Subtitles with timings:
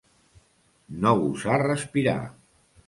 [1.03, 2.19] No gosar respirar.